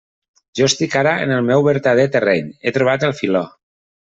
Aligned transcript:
Jo 0.59 0.69
estic 0.69 0.95
ara 1.01 1.11
en 1.25 1.33
el 1.35 1.45
meu 1.49 1.65
verdader 1.67 2.07
terreny; 2.17 2.49
he 2.65 2.75
trobat 2.79 3.07
el 3.11 3.15
filó. 3.23 3.45